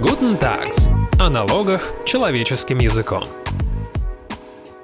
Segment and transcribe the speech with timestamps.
[0.00, 0.88] Guten Tags.
[1.18, 3.24] О налогах человеческим языком.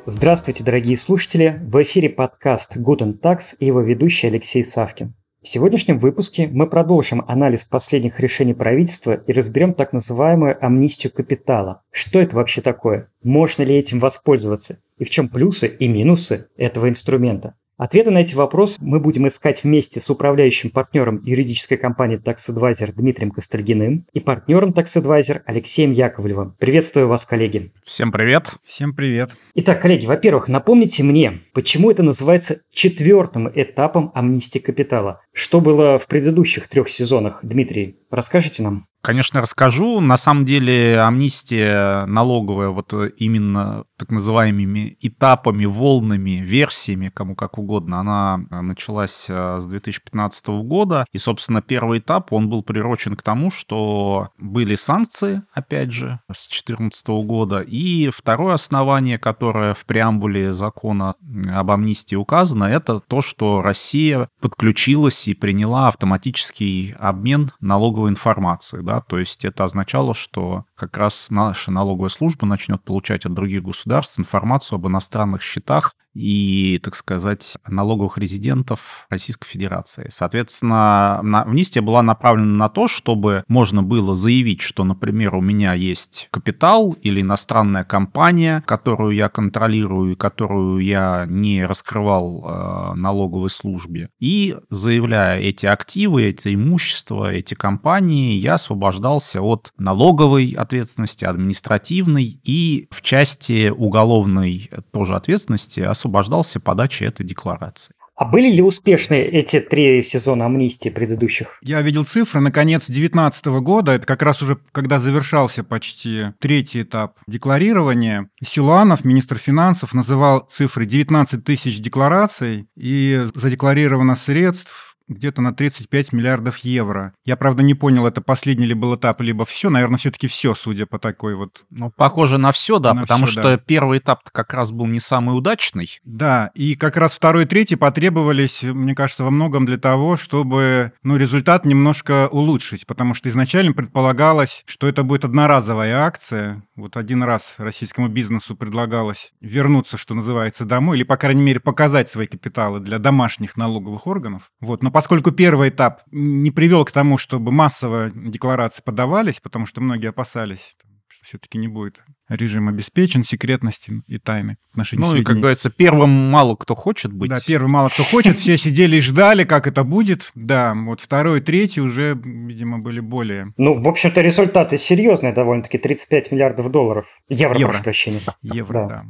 [0.06, 1.60] Здравствуйте, дорогие слушатели!
[1.62, 5.14] В эфире подкаст Guten Tax и его ведущий Алексей Савкин.
[5.40, 11.82] В сегодняшнем выпуске мы продолжим анализ последних решений правительства и разберем так называемую амнистию капитала.
[11.92, 13.08] Что это вообще такое?
[13.22, 14.80] Можно ли этим воспользоваться?
[14.98, 17.54] И в чем плюсы и минусы этого инструмента?
[17.76, 23.32] Ответы на эти вопросы мы будем искать вместе с управляющим партнером юридической компании TaxAdvisor Дмитрием
[23.32, 26.54] Костальгиным и партнером TaxAdvisor Алексеем Яковлевым.
[26.60, 27.72] Приветствую вас, коллеги.
[27.84, 28.54] Всем привет.
[28.62, 29.30] Всем привет.
[29.56, 35.20] Итак, коллеги, во-первых, напомните мне, почему это называется четвертым этапом амнистии капитала?
[35.32, 37.40] Что было в предыдущих трех сезонах?
[37.42, 38.86] Дмитрий, расскажите нам.
[39.04, 40.00] Конечно, расскажу.
[40.00, 48.00] На самом деле амнистия налоговая вот именно так называемыми этапами, волнами, версиями, кому как угодно,
[48.00, 51.04] она началась э, с 2015 года.
[51.12, 56.48] И, собственно, первый этап, он был приурочен к тому, что были санкции, опять же, с
[56.48, 57.60] 2014 года.
[57.60, 61.14] И второе основание, которое в преамбуле закона
[61.52, 68.82] об амнистии указано, это то, что Россия подключилась и приняла автоматический обмен налоговой информацией.
[68.82, 68.93] Да?
[69.00, 74.18] То есть это означало, что как раз наша налоговая служба начнет получать от других государств
[74.18, 80.08] информацию об иностранных счетах и, так сказать, налоговых резидентов Российской Федерации.
[80.10, 86.28] Соответственно, амнистия была направлена на то, чтобы можно было заявить, что, например, у меня есть
[86.30, 94.10] капитал или иностранная компания, которую я контролирую и которую я не раскрывал э, налоговой службе.
[94.20, 102.88] И заявляя эти активы, эти имущества, эти компании, я освобождался от налоговой ответственности, административной и
[102.90, 107.94] в части уголовной тоже ответственности освобождался подачи этой декларации.
[108.16, 111.58] А были ли успешны эти три сезона амнистии предыдущих?
[111.62, 116.82] Я видел цифры на конец 2019 года, это как раз уже когда завершался почти третий
[116.82, 118.28] этап декларирования.
[118.40, 126.58] Силуанов, министр финансов, называл цифры 19 тысяч деклараций и задекларировано средств где-то на 35 миллиардов
[126.58, 127.12] евро.
[127.24, 129.70] Я, правда, не понял, это последний ли был этап, либо все.
[129.70, 131.64] Наверное, все-таки все, судя по такой вот...
[131.70, 133.58] Ну, похоже на все, да, на потому все, что да.
[133.58, 136.00] первый этап как раз был не самый удачный.
[136.04, 140.92] Да, и как раз второй и третий потребовались, мне кажется, во многом для того, чтобы,
[141.02, 146.62] ну, результат немножко улучшить, потому что изначально предполагалось, что это будет одноразовая акция.
[146.76, 152.08] Вот один раз российскому бизнесу предлагалось вернуться, что называется, домой, или, по крайней мере, показать
[152.08, 154.50] свои капиталы для домашних налоговых органов.
[154.60, 159.80] Вот, но поскольку первый этап не привел к тому, чтобы массово декларации подавались, потому что
[159.80, 160.76] многие опасались,
[161.08, 165.22] что все-таки не будет режим обеспечен, секретности и тайны отношений Ну сведений.
[165.22, 167.28] и, как говорится, первым мало кто хочет быть.
[167.28, 170.30] Да, первым мало кто хочет, все сидели и ждали, как это будет.
[170.36, 173.52] Да, вот второй, третий уже, видимо, были более...
[173.56, 177.06] Ну, в общем-то, результаты серьезные довольно-таки, 35 миллиардов долларов.
[177.28, 177.72] Евро, Евро.
[177.72, 178.20] прошу прощения.
[178.42, 178.88] Евро, да.
[178.88, 179.04] да.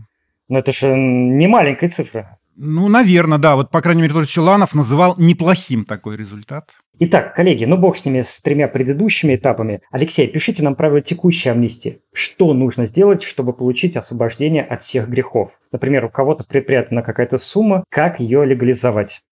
[0.48, 2.38] Но это же не маленькая цифра.
[2.56, 3.56] Ну, наверное, да.
[3.56, 6.70] Вот, по крайней мере, тот Челанов называл неплохим такой результат.
[7.00, 9.80] Итак, коллеги, ну бог с ними, с тремя предыдущими этапами.
[9.90, 12.02] Алексей, пишите нам правила текущей амнистии.
[12.12, 15.50] Что нужно сделать, чтобы получить освобождение от всех грехов?
[15.72, 19.22] Например, у кого-то припрятана какая-то сумма, как ее легализовать?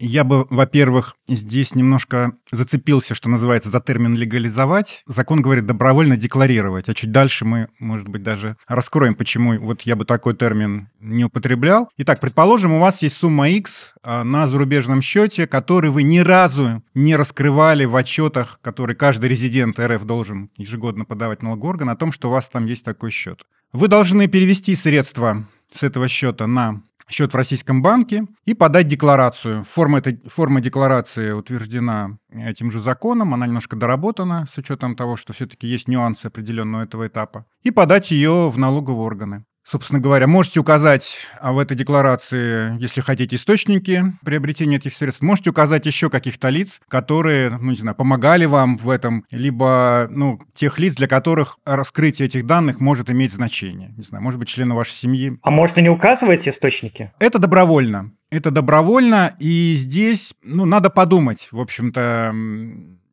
[0.00, 5.02] Я бы, во-первых, здесь немножко зацепился, что называется, за термин «легализовать».
[5.06, 9.96] Закон говорит «добровольно декларировать», а чуть дальше мы, может быть, даже раскроем, почему вот я
[9.96, 11.90] бы такой термин не употреблял.
[11.96, 16.82] Итак, предположим, у вас есть сумма X а, на зарубежном счете, который вы ни разу
[16.94, 22.28] не раскрывали в отчетах, которые каждый резидент РФ должен ежегодно подавать налогоорган, о том, что
[22.28, 23.42] у вас там есть такой счет.
[23.72, 29.64] Вы должны перевести средства с этого счета на счет в российском банке и подать декларацию.
[29.64, 35.32] Форма, этой, форма декларации утверждена этим же законом, она немножко доработана с учетом того, что
[35.32, 39.44] все-таки есть нюансы определенного этого этапа, и подать ее в налоговые органы.
[39.68, 45.20] Собственно говоря, можете указать а в этой декларации, если хотите, источники приобретения этих средств.
[45.20, 50.40] Можете указать еще каких-то лиц, которые, ну, не знаю, помогали вам в этом, либо, ну,
[50.54, 53.92] тех лиц, для которых раскрытие этих данных может иметь значение.
[53.94, 55.38] Не знаю, может быть, члены вашей семьи.
[55.42, 57.12] А может, и не указываете источники?
[57.18, 58.12] Это добровольно.
[58.30, 62.34] Это добровольно, и здесь, ну, надо подумать, в общем-то,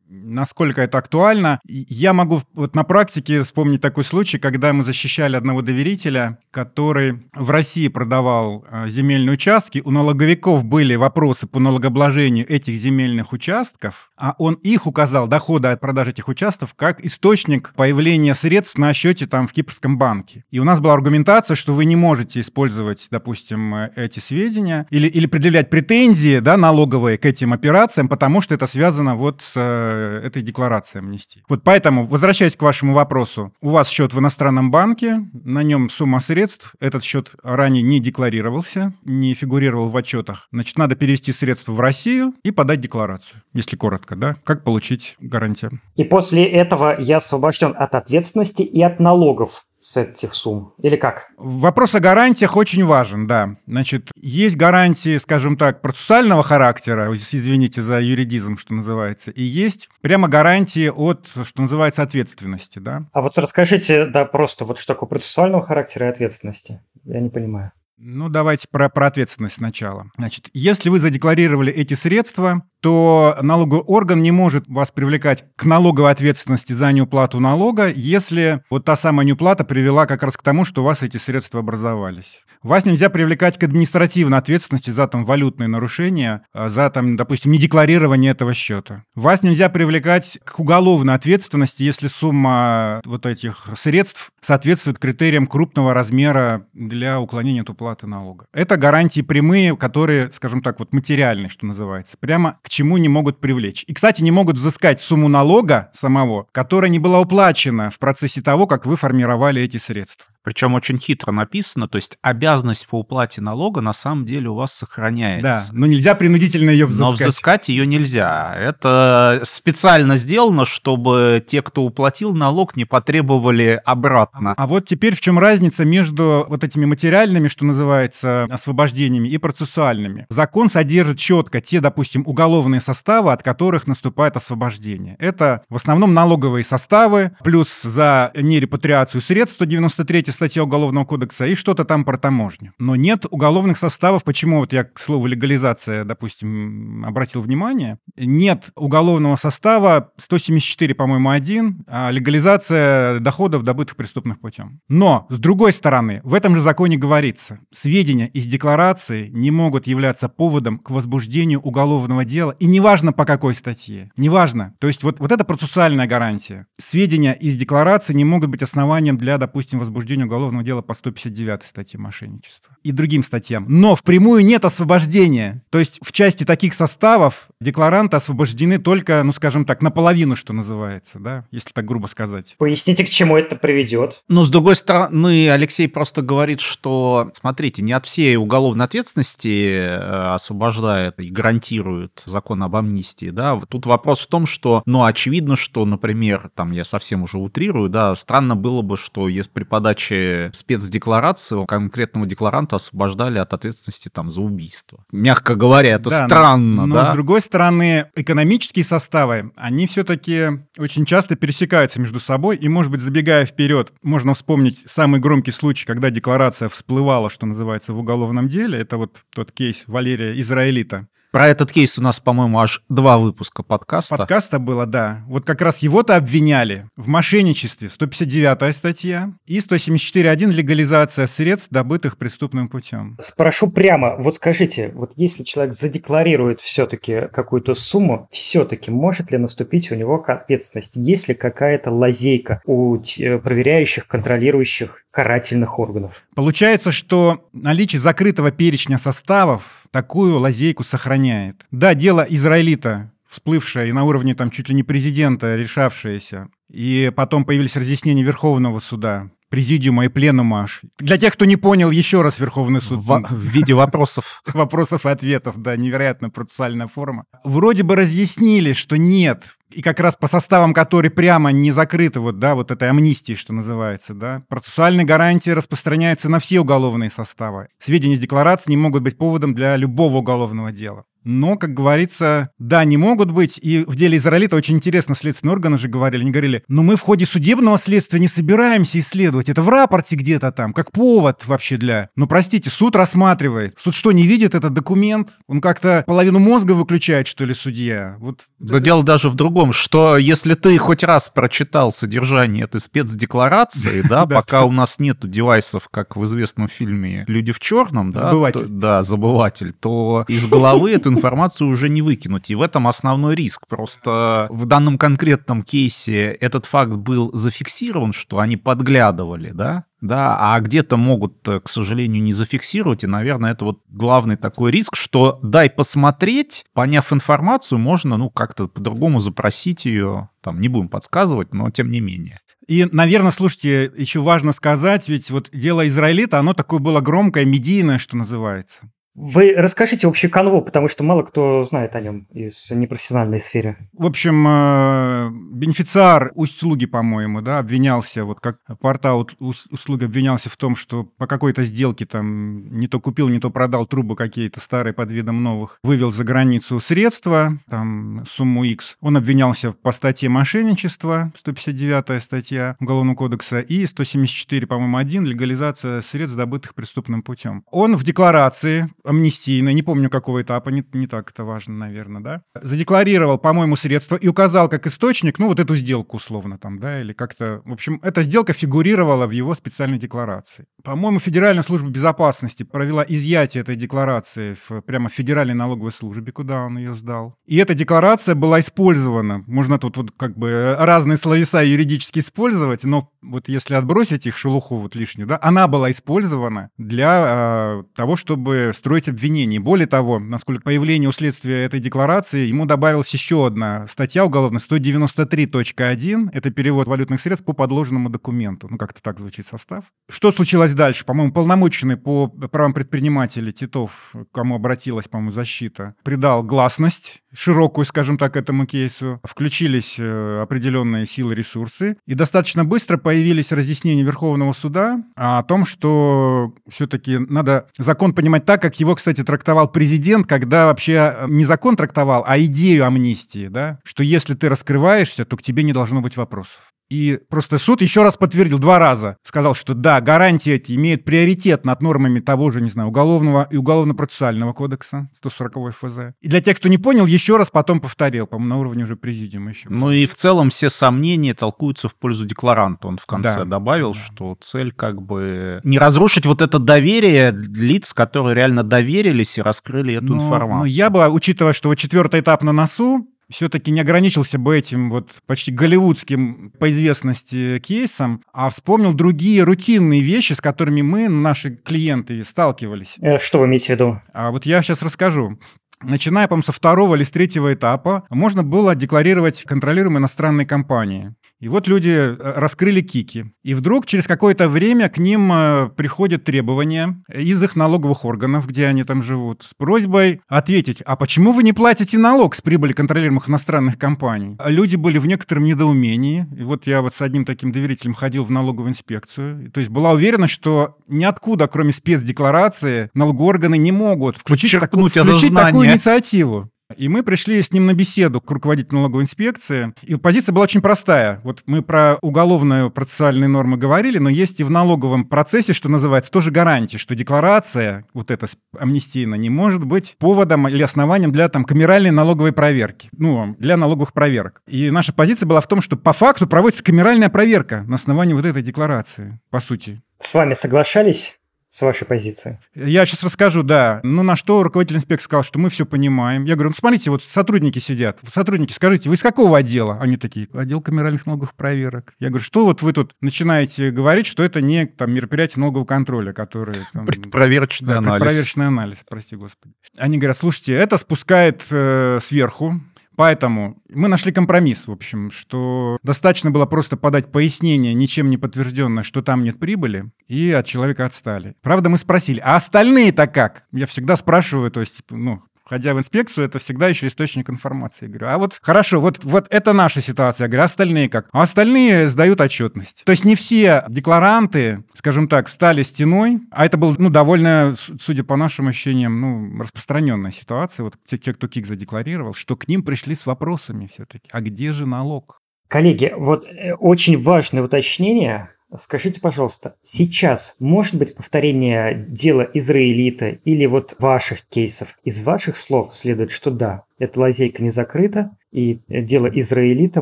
[0.08, 1.60] насколько это актуально.
[1.66, 7.50] Я могу вот на практике вспомнить такой случай, когда мы защищали одного доверителя, который в
[7.50, 9.82] России продавал э, земельные участки.
[9.84, 15.82] У налоговиков были вопросы по налогообложению этих земельных участков, а он их указал, доходы от
[15.82, 20.46] продажи этих участков, как источник появления средств на счете там в Кипрском банке.
[20.52, 25.08] И у нас была аргументация, что вы не можете использовать, допустим, э, эти сведения или,
[25.08, 29.95] или предъявлять претензии да, налоговые к этим операциям, потому что это связано вот с э,
[29.96, 31.44] этой декларации амнистии.
[31.50, 36.20] Вот поэтому, возвращаясь к вашему вопросу, у вас счет в иностранном банке, на нем сумма
[36.20, 40.48] средств, этот счет ранее не декларировался, не фигурировал в отчетах.
[40.52, 44.36] Значит, надо перевести средства в Россию и подать декларацию, если коротко, да?
[44.44, 45.80] Как получить гарантию?
[45.96, 50.74] И после этого я освобожден от ответственности и от налогов с этих сумм?
[50.82, 51.28] Или как?
[51.38, 53.58] Вопрос о гарантиях очень важен, да.
[53.68, 60.28] Значит, есть гарантии, скажем так, процессуального характера, извините за юридизм, что называется, и есть прямо
[60.28, 63.06] гарантии от, что называется, ответственности, да.
[63.14, 66.82] А вот расскажите, да, просто вот что такое процессуального характера и ответственности?
[67.04, 67.72] Я не понимаю.
[67.98, 70.10] Ну, давайте про, про ответственность сначала.
[70.18, 76.12] Значит, если вы задекларировали эти средства, то налоговый орган не может вас привлекать к налоговой
[76.12, 80.84] ответственности за неуплату налога, если вот та самая неуплата привела как раз к тому, что
[80.84, 82.44] у вас эти средства образовались.
[82.62, 88.32] Вас нельзя привлекать к административной ответственности за там валютные нарушения, а, за там, допустим, недекларирование
[88.32, 89.04] этого счета.
[89.14, 96.66] Вас нельзя привлекать к уголовной ответственности, если сумма вот этих средств соответствует критериям крупного размера
[96.74, 98.46] для уклонения от уплаты налога.
[98.54, 102.18] Это гарантии прямые, которые, скажем так, вот материальные, что называется.
[102.20, 103.86] Прямо к чему не могут привлечь.
[103.88, 108.68] И, кстати, не могут взыскать сумму налога самого, которая не была уплачена в процессе того,
[108.68, 110.35] как вы формировали эти средства.
[110.46, 114.74] Причем очень хитро написано, то есть обязанность по уплате налога на самом деле у вас
[114.74, 115.72] сохраняется.
[115.72, 117.10] Да, но нельзя принудительно ее взыскать.
[117.10, 118.56] Но взыскать ее нельзя.
[118.56, 124.54] Это специально сделано, чтобы те, кто уплатил налог, не потребовали обратно.
[124.56, 130.28] А вот теперь в чем разница между вот этими материальными, что называется, освобождениями и процессуальными?
[130.30, 135.16] Закон содержит четко те, допустим, уголовные составы, от которых наступает освобождение.
[135.18, 141.86] Это в основном налоговые составы, плюс за нерепатриацию средств 193 статья Уголовного кодекса и что-то
[141.86, 142.74] там про таможню.
[142.80, 144.24] Но нет уголовных составов.
[144.24, 147.98] Почему вот я к слову легализация, допустим, обратил внимание?
[148.18, 154.82] Нет уголовного состава 174, по-моему, один, а легализация доходов, добытых преступных путем.
[154.88, 160.30] Но, с другой стороны, в этом же законе говорится, сведения из декларации не могут являться
[160.30, 164.76] поводом к возбуждению уголовного дела, и неважно по какой статье, неважно.
[164.80, 166.68] То есть вот, вот это процессуальная гарантия.
[166.78, 172.00] Сведения из декларации не могут быть основанием для, допустим, возбуждения уголовного дела по 159 статье
[172.00, 173.66] мошенничества и другим статьям.
[173.68, 175.64] Но впрямую нет освобождения.
[175.70, 181.20] То есть в части таких составов декларанты освобождены только, ну скажем так, наполовину, что называется,
[181.20, 182.56] да, если так грубо сказать.
[182.58, 184.24] Поясните, к чему это приведет.
[184.28, 190.34] Но с другой стороны, Алексей просто говорит, что, смотрите, не от всей уголовной ответственности э,
[190.34, 193.60] освобождает и гарантирует закон об амнистии, да.
[193.68, 198.16] Тут вопрос в том, что, ну, очевидно, что, например, там я совсем уже утрирую, да,
[198.16, 204.30] странно было бы, что если при подаче выдачи спецдекларации конкретного декларанта освобождали от ответственности там
[204.30, 205.04] за убийство.
[205.12, 207.06] Мягко говоря, это да, странно, но, да?
[207.06, 210.48] Но с другой стороны, экономические составы, они все-таки
[210.78, 215.86] очень часто пересекаются между собой, и, может быть, забегая вперед, можно вспомнить самый громкий случай,
[215.86, 218.80] когда декларация всплывала, что называется, в уголовном деле.
[218.80, 221.08] Это вот тот кейс Валерия Израилита.
[221.36, 224.16] Про этот кейс у нас, по-моему, аж два выпуска подкаста.
[224.16, 225.22] Подкаста было, да.
[225.28, 232.70] Вот как раз его-то обвиняли в мошенничестве, 159 статья, и 174.1 легализация средств, добытых преступным
[232.70, 233.18] путем.
[233.20, 239.92] Спрошу прямо, вот скажите, вот если человек задекларирует все-таки какую-то сумму, все-таки может ли наступить
[239.92, 240.96] у него ответственность?
[240.96, 246.24] Есть ли какая-то лазейка у э, проверяющих, контролирующих карательных органов.
[246.36, 251.66] Получается, что наличие закрытого перечня составов такую лазейку сохраняет.
[251.72, 257.46] Да, дело израилита, всплывшее и на уровне там чуть ли не президента решавшееся, и потом
[257.46, 260.66] появились разъяснения Верховного суда, президиума и пленума.
[261.00, 263.00] Для тех, кто не понял, еще раз Верховный суд.
[263.00, 264.42] В, в виде вопросов.
[264.54, 267.26] Вопросов и ответов, да, невероятно процессуальная форма.
[267.44, 272.40] Вроде бы разъяснили, что нет, и как раз по составам, которые прямо не закрыты, вот,
[272.40, 277.68] да, вот этой амнистии, что называется, да, процессуальные гарантии распространяются на все уголовные составы.
[277.78, 281.04] Сведения из декларации не могут быть поводом для любого уголовного дела.
[281.26, 283.60] Но, как говорится, да, не могут быть.
[283.62, 286.22] И в деле Израилита очень интересно следственные органы же говорили.
[286.22, 289.50] Они говорили, но мы в ходе судебного следствия не собираемся исследовать.
[289.50, 292.10] Это в рапорте где-то там, как повод вообще для...
[292.16, 293.74] Ну, простите, суд рассматривает.
[293.78, 295.30] Суд что, не видит этот документ?
[295.48, 298.18] Он как-то половину мозга выключает, что ли, судья?
[298.20, 298.44] Вот.
[298.60, 304.28] Да дело даже в другом, что если ты хоть раз прочитал содержание этой спецдекларации, да,
[304.28, 309.02] пока у нас нету девайсов, как в известном фильме «Люди в черном», да, забыватель, да,
[309.02, 312.50] забыватель, то из головы эту информацию уже не выкинуть.
[312.50, 313.68] И в этом основной риск.
[313.68, 320.60] Просто в данном конкретном кейсе этот факт был зафиксирован, что они подглядывали, да, да, а
[320.60, 325.40] где-то могут, э, к сожалению, не зафиксировать, и, наверное, это вот главный такой риск, что
[325.42, 331.70] дай посмотреть, поняв информацию, можно, ну, как-то по-другому запросить ее, там, не будем подсказывать, но
[331.72, 332.40] тем не менее.
[332.68, 337.98] И, наверное, слушайте, еще важно сказать, ведь вот дело израилита, оно такое было громкое, медийное,
[337.98, 338.92] что называется.
[339.16, 343.78] Вы расскажите общую канву, потому что мало кто знает о нем из непрофессиональной сферы.
[343.94, 350.76] В общем, э, бенефициар услуги, по-моему, да, обвинялся, вот как портал услуги обвинялся в том,
[350.76, 355.10] что по какой-то сделке там не то купил, не то продал трубы какие-то старые под
[355.12, 358.98] видом новых, вывел за границу средства, там сумму X.
[359.00, 366.36] Он обвинялся по статье мошенничества, 159 статья Уголовного кодекса, и 174, по-моему, 1, легализация средств,
[366.36, 367.64] добытых преступным путем.
[367.72, 372.42] Он в декларации амнистийно, не помню какого этапа, не, не так это важно, наверное, да,
[372.62, 377.14] задекларировал, по-моему, средства и указал как источник, ну, вот эту сделку условно там, да, или
[377.14, 380.66] как-то, в общем, эта сделка фигурировала в его специальной декларации.
[380.84, 386.64] По-моему, Федеральная служба безопасности провела изъятие этой декларации в, прямо в Федеральной налоговой службе, куда
[386.64, 387.36] он ее сдал.
[387.46, 393.10] И эта декларация была использована, можно тут вот как бы разные словеса юридически использовать, но
[393.22, 398.72] вот если отбросить их шелуху вот лишнюю, да, она была использована для э, того, чтобы
[398.74, 399.60] строить строить обвинение.
[399.60, 406.30] Более того, насколько появление у следствия этой декларации, ему добавилась еще одна статья уголовная 193.1.
[406.32, 408.68] Это перевод валютных средств по подложенному документу.
[408.70, 409.84] Ну, как-то так звучит состав.
[410.10, 411.04] Что случилось дальше?
[411.04, 418.38] По-моему, полномоченный по правам предпринимателей Титов, кому обратилась, по-моему, защита, придал гласность широкую, скажем так,
[418.38, 419.20] этому кейсу.
[419.24, 421.98] Включились э, определенные силы, ресурсы.
[422.06, 428.62] И достаточно быстро появились разъяснения Верховного суда о том, что все-таки надо закон понимать так,
[428.62, 433.48] как его его, кстати, трактовал президент, когда вообще э, не закон трактовал, а идею амнистии,
[433.48, 436.75] да, что если ты раскрываешься, то к тебе не должно быть вопросов.
[436.90, 439.18] И просто суд еще раз подтвердил два раза.
[439.24, 443.58] Сказал, что да, гарантии эти имеют приоритет над нормами того же, не знаю, уголовного и
[443.58, 445.98] уголовно-процессуального кодекса, 140 ФЗ.
[446.22, 449.50] И для тех, кто не понял, еще раз потом повторил, по-моему, на уровне уже президиума
[449.50, 449.68] еще.
[449.70, 452.88] Ну и в целом все сомнения толкуются в пользу декларанта.
[452.88, 453.46] Он в конце да.
[453.46, 454.00] добавил, да.
[454.00, 459.96] что цель как бы не разрушить вот это доверие лиц, которые реально доверились и раскрыли
[459.96, 460.60] эту но, информацию.
[460.60, 464.90] Ну, я бы, учитывая, что вот четвертый этап на носу, все-таки не ограничился бы этим
[464.90, 471.56] вот почти голливудским по известности кейсом, а вспомнил другие рутинные вещи, с которыми мы, наши
[471.56, 472.96] клиенты, сталкивались.
[473.02, 474.02] Э, что вы имеете в виду?
[474.14, 475.40] А вот я сейчас расскажу.
[475.86, 481.14] Начиная, по-моему, со второго или с третьего этапа, можно было декларировать контролируемые иностранные компании.
[481.42, 483.26] И вот люди э, раскрыли кики.
[483.44, 488.68] И вдруг через какое-то время к ним э, приходят требования из их налоговых органов, где
[488.68, 493.30] они там живут, с просьбой ответить, а почему вы не платите налог с прибыли контролируемых
[493.30, 494.38] иностранных компаний?
[494.46, 496.26] Люди были в некотором недоумении.
[496.36, 499.52] И вот я вот с одним таким доверителем ходил в налоговую инспекцию.
[499.52, 505.36] То есть была уверена, что ниоткуда, кроме спецдекларации, налоговые органы не могут включить, так, включить
[505.36, 506.50] такую инициативу.
[506.78, 509.74] И мы пришли с ним на беседу к руководителю налоговой инспекции.
[509.84, 511.22] И позиция была очень простая.
[511.24, 516.12] Вот мы про уголовные процессуальные нормы говорили, но есть и в налоговом процессе, что называется,
[516.12, 518.28] тоже гарантия, что декларация, вот эта
[518.58, 522.90] амнистийная, не может быть поводом или основанием для там камеральной налоговой проверки.
[522.98, 524.42] Ну, для налоговых проверок.
[524.48, 528.26] И наша позиция была в том, что по факту проводится камеральная проверка на основании вот
[528.26, 529.84] этой декларации, по сути.
[530.02, 531.20] С вами соглашались?
[531.56, 532.38] С вашей позиции?
[532.54, 533.80] Я сейчас расскажу, да.
[533.82, 536.26] Ну, на что руководитель инспекции сказал, что мы все понимаем.
[536.26, 538.02] Я говорю, ну, смотрите, вот сотрудники сидят.
[538.06, 539.78] Сотрудники, скажите, вы из какого отдела?
[539.80, 541.94] Они такие, отдел камеральных налоговых проверок.
[541.98, 546.12] Я говорю, что вот вы тут начинаете говорить, что это не там мероприятие налогового контроля,
[546.12, 546.58] которое...
[546.74, 548.02] Там, предпроверочный да, анализ.
[548.02, 549.56] Предпроверочный анализ, прости господи.
[549.78, 552.60] Они говорят, слушайте, это спускает э, сверху,
[552.96, 558.84] Поэтому мы нашли компромисс, в общем, что достаточно было просто подать пояснение, ничем не подтвержденное,
[558.84, 561.36] что там нет прибыли, и от человека отстали.
[561.42, 563.46] Правда, мы спросили, а остальные-то как?
[563.52, 567.86] Я всегда спрашиваю, то есть, ну, входя в инспекцию, это всегда еще источник информации.
[567.86, 570.26] Я говорю, а вот хорошо, вот, вот это наша ситуация.
[570.26, 571.08] Я говорю, а остальные как?
[571.12, 572.84] А остальные сдают отчетность.
[572.86, 578.04] То есть не все декларанты, скажем так, стали стеной, а это был, ну, довольно, судя
[578.04, 580.64] по нашим ощущениям, ну, распространенная ситуация.
[580.64, 584.10] Вот те, те кто КИК задекларировал, что к ним пришли с вопросами все-таки.
[584.12, 585.22] А где же налог?
[585.48, 588.30] Коллеги, вот э, очень важное уточнение.
[588.60, 594.78] Скажите, пожалуйста, сейчас может быть повторение дела израилита или вот ваших кейсов?
[594.84, 599.82] Из ваших слов следует, что да, эта лазейка не закрыта, и дело израилита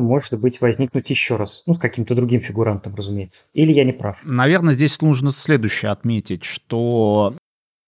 [0.00, 1.64] может быть возникнуть еще раз.
[1.66, 3.46] Ну, с каким-то другим фигурантом, разумеется.
[3.52, 4.18] Или я не прав?
[4.22, 7.34] Наверное, здесь нужно следующее отметить, что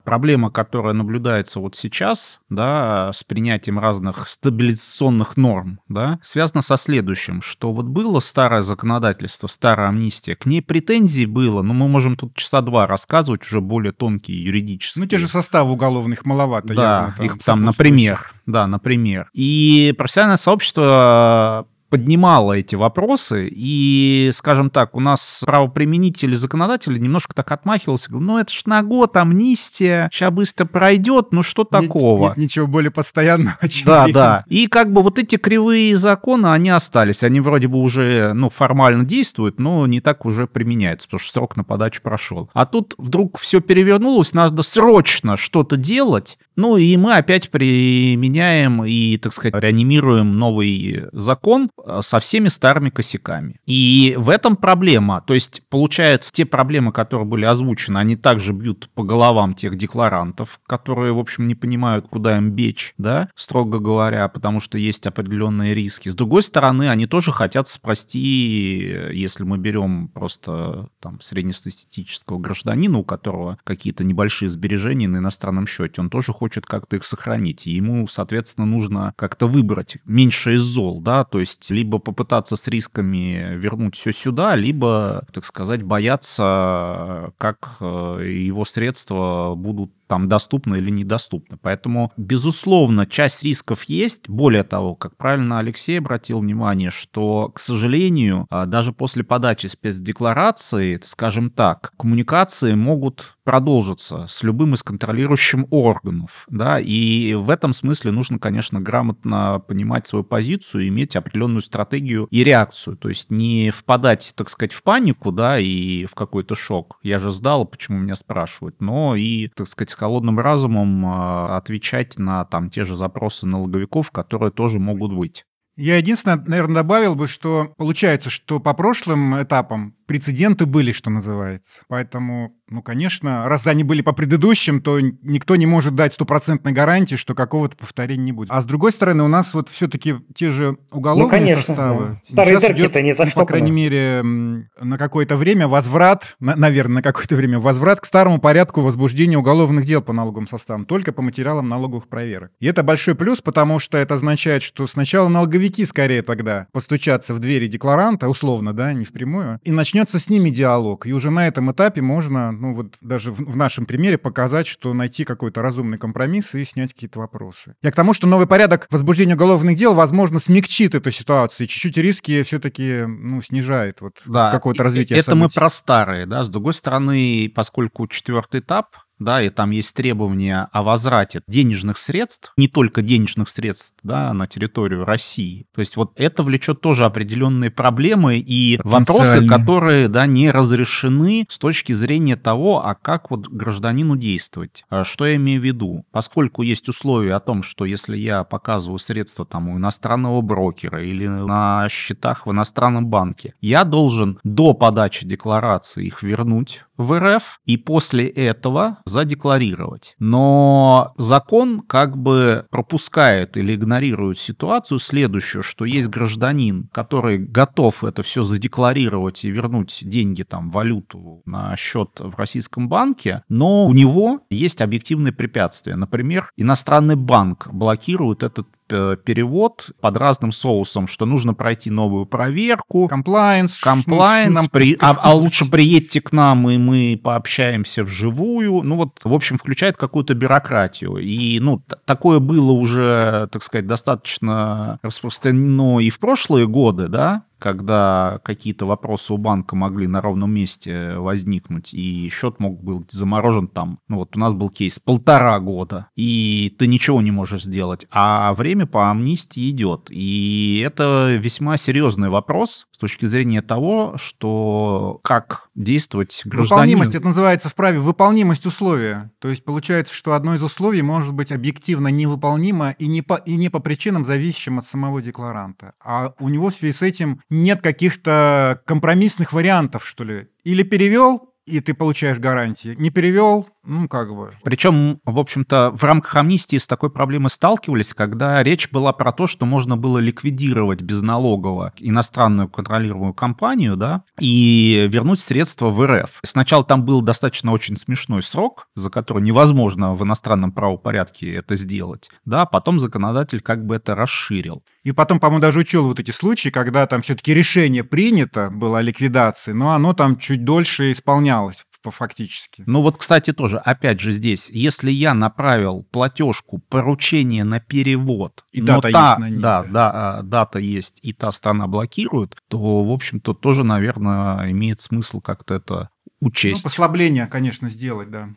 [0.06, 7.42] Проблема, которая наблюдается вот сейчас, да, с принятием разных стабилизационных норм, да, связана со следующим,
[7.42, 12.36] что вот было старое законодательство, старая амнистия, к ней претензий было, но мы можем тут
[12.36, 15.02] часа два рассказывать, уже более тонкие юридические.
[15.02, 16.72] Ну, те же составы уголовных маловато.
[16.72, 19.28] Да, явно, там, их там, например, да, например.
[19.32, 27.50] И профессиональное сообщество поднимала эти вопросы, и, скажем так, у нас правоприменители, законодатели немножко так
[27.50, 32.28] отмахивался, говорил, ну это ж на год амнистия, сейчас быстро пройдет, ну что Нет- такого?
[32.28, 34.44] Нет ничего более постоянного, чем Да, да.
[34.48, 37.22] И как бы вот эти кривые законы, они остались.
[37.22, 41.56] Они вроде бы уже, ну, формально действуют, но не так уже применяются, потому что срок
[41.56, 42.50] на подачу прошел.
[42.52, 46.38] А тут вдруг все перевернулось, надо срочно что-то делать.
[46.56, 53.60] Ну, и мы опять применяем и, так сказать, реанимируем новый закон со всеми старыми косяками.
[53.66, 55.22] И в этом проблема.
[55.26, 60.60] То есть, получается, те проблемы, которые были озвучены, они также бьют по головам тех декларантов,
[60.66, 65.74] которые, в общем, не понимают, куда им бечь, да, строго говоря, потому что есть определенные
[65.74, 66.08] риски.
[66.08, 72.98] С другой стороны, они тоже хотят спасти, э, если мы берем просто там среднестатистического гражданина,
[72.98, 77.66] у которого какие-то небольшие сбережения на иностранном счете, он тоже хочет как-то их сохранить.
[77.66, 82.68] И ему, соответственно, нужно как-то выбрать меньше из зол, да, то есть либо попытаться с
[82.68, 90.76] рисками вернуть все сюда, либо, так сказать, бояться, как э, его средства будут там доступны
[90.76, 91.58] или недоступны.
[91.60, 94.28] Поэтому, безусловно, часть рисков есть.
[94.28, 101.00] Более того, как правильно Алексей обратил внимание, что, к сожалению, а, даже после подачи спецдекларации,
[101.02, 106.46] скажем так, коммуникации могут продолжиться с любым из контролирующим органов.
[106.50, 106.80] Да?
[106.80, 112.96] И в этом смысле нужно, конечно, грамотно понимать свою позицию, иметь определенную стратегию и реакцию.
[112.96, 116.98] То есть не впадать, так сказать, в панику да, и в какой-то шок.
[117.04, 118.80] Я же сдал, почему меня спрашивают.
[118.80, 124.50] Но и, так сказать, холодным разумом а, отвечать на там те же запросы налоговиков, которые
[124.50, 125.44] тоже могут быть.
[125.76, 131.82] Я единственное, наверное, добавил бы, что получается, что по прошлым этапам прецеденты были, что называется.
[131.88, 137.14] Поэтому, ну, конечно, раз они были по предыдущим, то никто не может дать стопроцентной гарантии,
[137.14, 138.50] что какого-то повторения не будет.
[138.50, 142.06] А с другой стороны, у нас вот все-таки те же уголовные Ну, конечно, составы.
[142.08, 142.20] да.
[142.24, 147.02] Старые Сейчас идет, не ну, по крайней мере, на какое-то время возврат, на- наверное, на
[147.02, 151.68] какое-то время возврат к старому порядку возбуждения уголовных дел по налоговым составам, только по материалам
[151.68, 152.50] налоговых проверок.
[152.58, 157.38] И это большой плюс, потому что это означает, что сначала налоговики скорее тогда постучатся в
[157.38, 161.06] двери декларанта, условно, да, не впрямую, и начнется с ними диалог.
[161.06, 164.92] И уже на этом этапе можно, ну вот даже в, в нашем примере показать, что
[164.94, 167.74] найти какой-то разумный компромисс и снять какие-то вопросы.
[167.82, 171.96] Я к тому, что новый порядок возбуждения уголовных дел, возможно, смягчит эту ситуацию, и чуть-чуть
[171.96, 176.44] риски все-таки, ну, снижает вот Да, какое-то развитие Это мы про старые, да.
[176.44, 182.52] С другой стороны, поскольку четвертый этап, да, и там есть требования о возврате денежных средств,
[182.56, 185.66] не только денежных средств, да, на территорию России.
[185.74, 191.58] То есть вот это влечет тоже определенные проблемы и вопросы, которые, да, не разрешены с
[191.58, 194.84] точки зрения того, а как вот гражданину действовать.
[194.90, 196.04] А Что я имею в виду?
[196.10, 201.26] Поскольку есть условия о том, что если я показываю средства там у иностранного брокера или
[201.26, 207.76] на счетах в иностранном банке, я должен до подачи декларации их вернуть в РФ и
[207.76, 210.14] после этого задекларировать.
[210.18, 218.22] Но закон как бы пропускает или игнорирует ситуацию следующую, что есть гражданин, который готов это
[218.22, 224.40] все задекларировать и вернуть деньги, там, валюту на счет в российском банке, но у него
[224.50, 225.96] есть объективные препятствия.
[225.96, 233.80] Например, иностранный банк блокирует этот перевод под разным соусом, что нужно пройти новую проверку, Комплайенс.
[233.80, 238.82] комплайенс, нам при- а, а лучше приедьте к нам, и мы пообщаемся вживую.
[238.82, 241.16] Ну вот, в общем, включает какую-то бюрократию.
[241.16, 248.40] И, ну, такое было уже, так сказать, достаточно распространено и в прошлые годы, да, когда
[248.44, 253.98] какие-то вопросы у банка могли на ровном месте возникнуть, и счет мог быть заморожен там,
[254.08, 258.52] ну вот у нас был кейс, полтора года, и ты ничего не можешь сделать, а
[258.54, 260.08] время по амнистии идет.
[260.10, 266.98] И это весьма серьезный вопрос с точки зрения того, что как действовать гражданину.
[266.98, 269.30] Выполнимость, это называется в праве выполнимость условия.
[269.40, 273.56] То есть получается, что одно из условий может быть объективно невыполнимо и не по, и
[273.56, 275.92] не по причинам, зависящим от самого декларанта.
[276.02, 280.48] А у него в связи с этим нет каких-то компромиссных вариантов, что ли.
[280.64, 282.94] Или перевел, и ты получаешь гарантии.
[282.96, 284.52] Не перевел, Ну, как бы.
[284.64, 289.46] Причем, в общем-то, в рамках амнистии с такой проблемой сталкивались, когда речь была про то,
[289.46, 296.40] что можно было ликвидировать безналогово иностранную контролируемую компанию, да, и вернуть средства в РФ.
[296.42, 302.28] Сначала там был достаточно очень смешной срок, за который невозможно в иностранном правопорядке это сделать,
[302.44, 304.82] да, потом законодатель как бы это расширил.
[305.04, 309.02] И потом, по-моему, даже учел вот эти случаи, когда там все-таки решение принято было о
[309.02, 312.84] ликвидации, но оно там чуть дольше исполнялось фактически.
[312.86, 318.80] Ну вот, кстати, тоже, опять же здесь, если я направил платежку, поручение на перевод, и
[318.80, 323.10] дата та, есть на ней, да, да, дата есть, и та страна блокирует, то, в
[323.10, 326.84] общем-то, тоже, наверное, имеет смысл как-то это учесть.
[326.84, 328.50] Ну, послабление, конечно, сделать, да.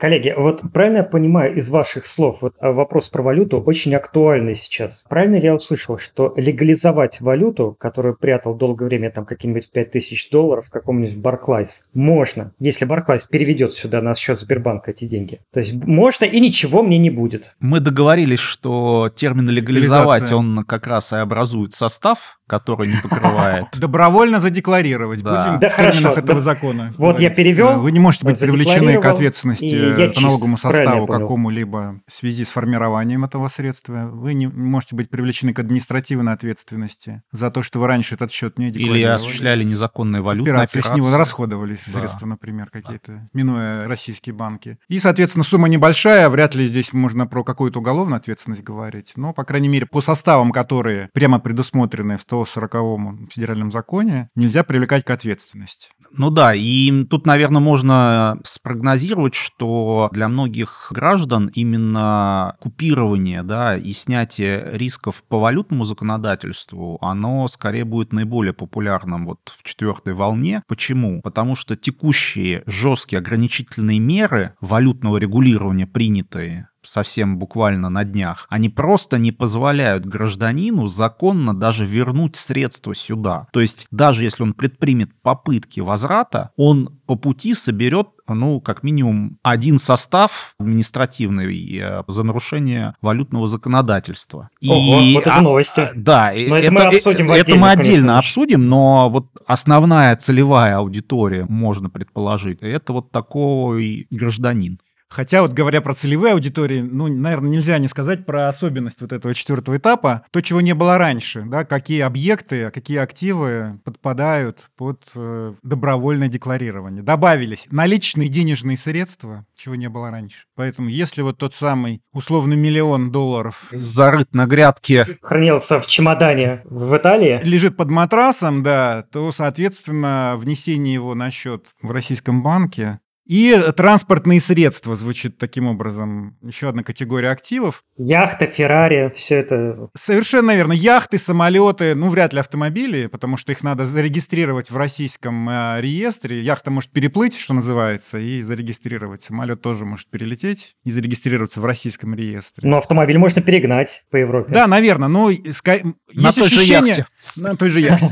[0.00, 4.56] Коллеги, вот правильно я понимаю из ваших слов, вот а, вопрос про валюту очень актуальный
[4.56, 5.04] сейчас.
[5.10, 10.68] Правильно ли я услышал, что легализовать валюту, которую прятал долгое время там какие-нибудь 5000 долларов
[10.68, 15.40] в каком-нибудь Барклайс, можно, если Барклайс переведет сюда на счет Сбербанка эти деньги.
[15.52, 17.54] То есть можно и ничего мне не будет.
[17.60, 23.66] Мы договорились, что термин легализовать, он как раз и образует состав, который не покрывает.
[23.78, 25.22] Добровольно задекларировать.
[25.22, 26.92] Будем да, в терминах этого закона.
[26.98, 27.80] Вот я перевел.
[27.80, 33.24] Вы не можете быть привлечены к ответственности по налоговому составу какому-либо в связи с формированием
[33.24, 34.10] этого средства.
[34.12, 38.58] Вы не можете быть привлечены к административной ответственности за то, что вы раньше этот счет
[38.58, 38.98] не декларировали.
[38.98, 40.80] Или осуществляли незаконные валютные операции.
[40.80, 41.00] операции.
[41.00, 42.00] с него расходовали да.
[42.00, 44.78] средства, например, какие-то, минуя российские банки.
[44.88, 49.44] И, соответственно, сумма небольшая, вряд ли здесь можно про какую-то уголовную ответственность говорить, но, по
[49.44, 55.88] крайней мере, по составам, которые прямо предусмотрены в 140-м федеральном законе, нельзя привлекать к ответственности.
[56.12, 63.92] Ну да, и тут, наверное, можно спрогнозировать, что для многих граждан именно купирование да, и
[63.92, 70.62] снятие рисков по валютному законодательству, оно скорее будет наиболее популярным вот в четвертой волне.
[70.66, 71.20] Почему?
[71.22, 79.18] Потому что текущие жесткие ограничительные меры валютного регулирования, принятые совсем буквально на днях, они просто
[79.18, 83.46] не позволяют гражданину законно даже вернуть средства сюда.
[83.52, 89.38] То есть даже если он предпримет попытки возврата, он по пути соберет ну, как минимум,
[89.42, 94.50] один состав административный э, за нарушение валютного законодательства.
[94.66, 95.80] Ого, и, вот это а, новости.
[95.80, 98.18] А, да, но это, это мы обсудим Это мы отдельно конечно.
[98.18, 104.78] обсудим, но вот основная целевая аудитория, можно предположить, это вот такой гражданин.
[105.10, 109.34] Хотя вот говоря про целевые аудитории, ну, наверное, нельзя не сказать про особенность вот этого
[109.34, 115.54] четвертого этапа, то, чего не было раньше, да, какие объекты, какие активы подпадают под э,
[115.64, 117.02] добровольное декларирование.
[117.02, 120.44] Добавились наличные денежные средства, чего не было раньше.
[120.54, 123.68] Поэтому если вот тот самый условный миллион долларов...
[123.72, 125.18] Зарыт на грядке.
[125.22, 127.40] Хранился в чемодане в Италии.
[127.42, 134.40] Лежит под матрасом, да, то, соответственно, внесение его на счет в российском банке и транспортные
[134.40, 136.36] средства звучит таким образом.
[136.42, 137.84] Еще одна категория активов.
[137.96, 139.88] Яхта, Феррари, все это.
[139.96, 140.72] Совершенно верно.
[140.72, 146.40] Яхты, самолеты, ну, вряд ли автомобили, потому что их надо зарегистрировать в российском э, реестре.
[146.40, 149.22] Яхта может переплыть, что называется, и зарегистрировать.
[149.22, 152.68] Самолет тоже может перелететь и зарегистрироваться в российском реестре.
[152.68, 154.52] Но автомобиль можно перегнать по Европе.
[154.52, 155.06] Да, наверное.
[155.06, 155.78] Но ска...
[156.12, 157.06] на той же яхте.
[157.36, 158.10] На той же яхте.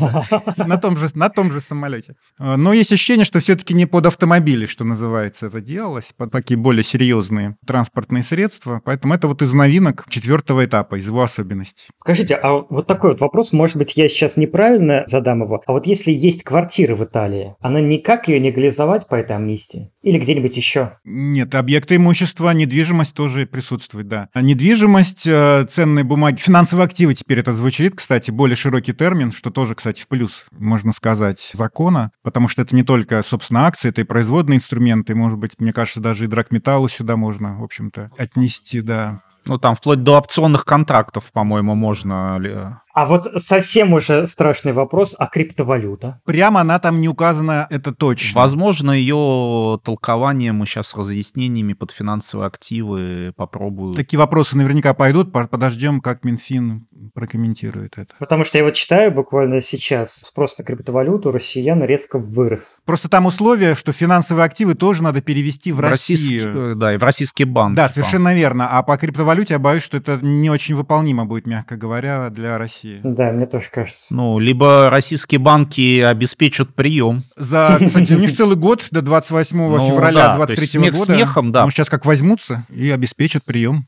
[0.58, 2.14] На том же, на том же самолете.
[2.38, 6.30] Э, но есть ощущение, что все-таки не под автомобили, что называется называется, это делалось, под
[6.30, 8.82] такие более серьезные транспортные средства.
[8.84, 11.86] Поэтому это вот из новинок четвертого этапа, из его особенностей.
[11.96, 15.86] Скажите, а вот такой вот вопрос, может быть, я сейчас неправильно задам его, а вот
[15.86, 19.90] если есть квартира в Италии, она никак ее не легализовать по этой амнистии?
[20.02, 20.98] Или где-нибудь еще?
[21.04, 24.28] Нет, объекты имущества, недвижимость тоже присутствует, да.
[24.32, 29.50] А недвижимость, э, ценные бумаги, финансовые активы теперь это звучит, кстати, более широкий термин, что
[29.50, 34.02] тоже, кстати, в плюс, можно сказать, закона, потому что это не только, собственно, акции, это
[34.02, 38.10] и производные инструменты, инструменты, может быть, мне кажется, даже и драгметаллу сюда можно, в общем-то,
[38.18, 39.22] отнести, да.
[39.46, 42.38] Ну, там вплоть до опционных контрактов, по-моему, можно
[42.98, 46.20] а вот совсем уже страшный вопрос, а криптовалюта?
[46.24, 48.40] Прямо она там не указана, это точно.
[48.40, 53.94] Возможно, ее толкование мы сейчас с разъяснениями под финансовые активы попробуем.
[53.94, 58.14] Такие вопросы наверняка пойдут, подождем, как Минфин прокомментирует это.
[58.18, 62.78] Потому что я вот читаю буквально сейчас, спрос на криптовалюту россиян резко вырос.
[62.84, 66.74] Просто там условие, что финансовые активы тоже надо перевести в, в Россию.
[66.74, 67.76] Да, и в российский банк.
[67.76, 68.68] Да, совершенно верно.
[68.68, 72.87] А по криптовалюте я боюсь, что это не очень выполнимо будет, мягко говоря, для России.
[72.88, 73.00] России.
[73.02, 74.06] Да, мне тоже кажется.
[74.10, 77.24] Ну, либо российские банки обеспечат прием.
[77.36, 80.96] За, кстати, у них целый год до 28 ну, февраля да, 23 года.
[80.96, 81.64] смехом, да.
[81.64, 83.86] Ну, сейчас как возьмутся и обеспечат прием.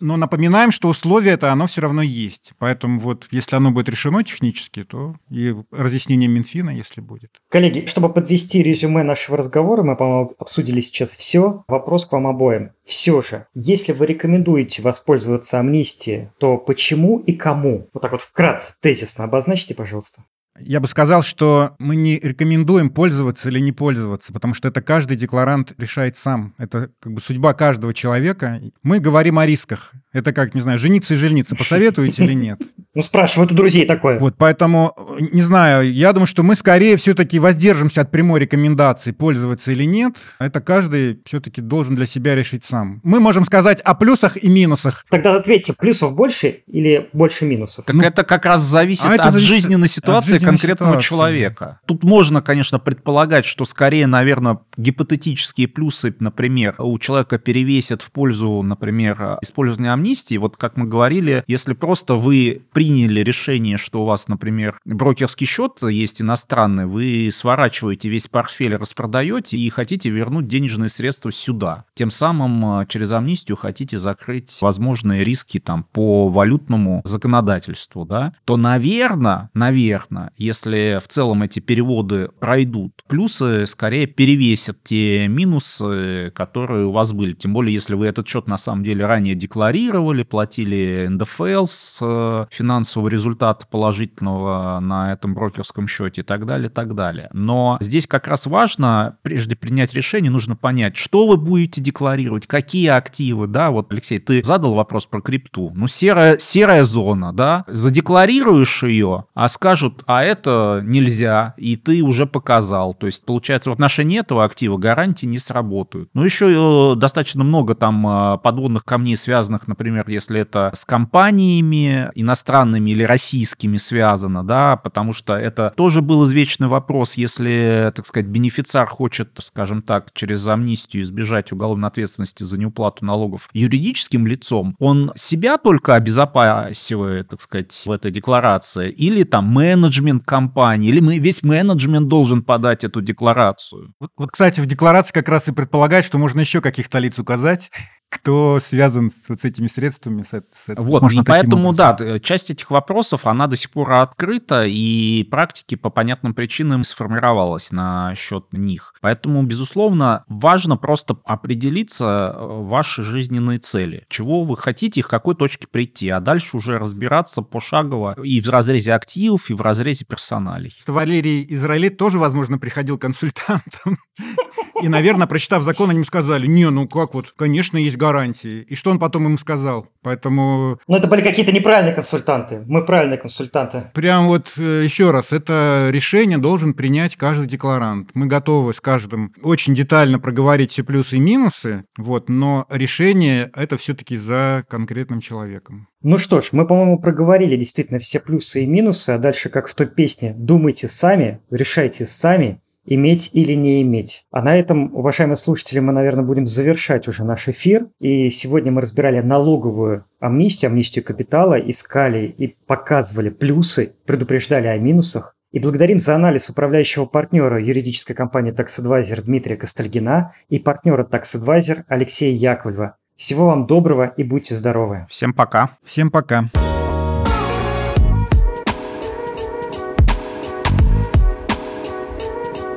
[0.00, 2.52] Но напоминаем, что условие это оно все равно есть.
[2.58, 7.40] Поэтому вот если оно будет решено технически, то и разъяснение Минфина, если будет.
[7.50, 11.64] Коллеги, чтобы подвести резюме нашего разговора, мы, по-моему, обсудили сейчас все.
[11.68, 12.70] Вопрос к вам обоим.
[12.84, 17.88] Все же, если вы рекомендуете воспользоваться амнистией, то почему и кому?
[17.92, 20.24] Вот так вот вкратце, тезисно обозначьте, пожалуйста.
[20.58, 25.16] Я бы сказал, что мы не рекомендуем пользоваться или не пользоваться, потому что это каждый
[25.16, 26.54] декларант решает сам.
[26.58, 28.60] Это как бы судьба каждого человека.
[28.82, 29.92] Мы говорим о рисках.
[30.12, 31.56] Это как, не знаю, жениться и жениться.
[31.56, 32.60] Посоветуете или нет?
[32.92, 34.18] Ну, спрашивают у друзей такое.
[34.18, 39.70] Вот, поэтому, не знаю, я думаю, что мы скорее все-таки воздержимся от прямой рекомендации, пользоваться
[39.70, 40.16] или нет.
[40.40, 43.00] Это каждый все-таки должен для себя решить сам.
[43.04, 45.04] Мы можем сказать о плюсах и минусах.
[45.08, 47.84] Тогда ответьте, плюсов больше или больше минусов?
[47.84, 51.08] Так ну, это как раз зависит а от зависит жизненной ситуации от жизненной конкретного ситуации.
[51.08, 51.80] человека.
[51.86, 58.62] Тут можно, конечно, предполагать, что скорее, наверное, гипотетические плюсы, например, у человека перевесят в пользу,
[58.62, 60.36] например, использования амнистии.
[60.38, 65.82] Вот как мы говорили, если просто вы приняли решение, что у вас, например, брокерский счет
[65.82, 71.84] есть иностранный, вы сворачиваете весь портфель, распродаете и хотите вернуть денежные средства сюда.
[71.92, 78.56] Тем самым э, через амнистию хотите закрыть возможные риски там по валютному законодательству, да, то,
[78.56, 86.92] наверное, наверное, если в целом эти переводы пройдут, плюсы скорее перевесят те минусы, которые у
[86.92, 87.34] вас были.
[87.34, 92.46] Тем более, если вы этот счет на самом деле ранее декларировали, платили НДФЛ с э,
[92.70, 97.28] финансового результата положительного на этом брокерском счете и так далее, и так далее.
[97.32, 102.88] Но здесь как раз важно, прежде принять решение, нужно понять, что вы будете декларировать, какие
[102.88, 105.72] активы, да, вот, Алексей, ты задал вопрос про крипту.
[105.74, 112.26] Ну, серая, серая зона, да, задекларируешь ее, а скажут, а это нельзя, и ты уже
[112.26, 112.94] показал.
[112.94, 116.08] То есть, получается, в отношении этого актива гарантии не сработают.
[116.14, 122.10] Ну, еще э, достаточно много там э, подводных камней, связанных, например, если это с компаниями
[122.14, 128.06] иностранными, иностранными или российскими связано, да, потому что это тоже был извечный вопрос, если, так
[128.06, 134.76] сказать, бенефициар хочет, скажем так, через амнистию избежать уголовной ответственности за неуплату налогов юридическим лицом,
[134.78, 141.18] он себя только обезопасивает, так сказать, в этой декларации, или там менеджмент компании, или мы,
[141.18, 143.92] весь менеджмент должен подать эту декларацию.
[144.00, 147.70] Вот, вот, кстати, в декларации как раз и предполагает, что можно еще каких-то лиц указать,
[148.10, 150.22] кто связан с, вот с этими средствами.
[150.22, 151.96] С, с, вот, и поэтому, образом.
[151.98, 157.70] да, часть этих вопросов, она до сих пор открыта, и практики по понятным причинам сформировалась
[157.70, 158.94] на счет них.
[159.00, 164.04] Поэтому, безусловно, важно просто определиться э, ваши жизненные цели.
[164.08, 168.48] Чего вы хотите и к какой точке прийти, а дальше уже разбираться пошагово и в
[168.48, 170.74] разрезе активов, и в разрезе персоналей.
[170.80, 173.98] Что Валерий Израилит тоже, возможно, приходил консультантом.
[174.82, 178.62] И, наверное, прочитав закон, они ему сказали, не, ну как вот, конечно, есть гарантии.
[178.62, 179.86] И что он потом им сказал?
[180.02, 180.78] Поэтому...
[180.88, 182.64] Ну, это были какие-то неправильные консультанты.
[182.66, 183.90] Мы правильные консультанты.
[183.94, 188.10] Прям вот э, еще раз, это решение должен принять каждый декларант.
[188.14, 193.76] Мы готовы с каждым очень детально проговорить все плюсы и минусы, вот, но решение это
[193.76, 195.88] все-таки за конкретным человеком.
[196.02, 199.74] Ну что ж, мы, по-моему, проговорили действительно все плюсы и минусы, а дальше, как в
[199.74, 204.26] той песне, думайте сами, решайте сами, иметь или не иметь.
[204.30, 207.86] А на этом, уважаемые слушатели, мы, наверное, будем завершать уже наш эфир.
[208.00, 215.34] И сегодня мы разбирали налоговую амнистию, амнистию капитала, искали и показывали плюсы, предупреждали о минусах.
[215.52, 221.34] И благодарим за анализ управляющего партнера юридической компании Tax Advisor Дмитрия Костальгина и партнера Tax
[221.34, 222.96] Advisor Алексея Яковлева.
[223.16, 225.06] Всего вам доброго и будьте здоровы.
[225.10, 225.76] Всем пока.
[225.82, 226.44] Всем пока.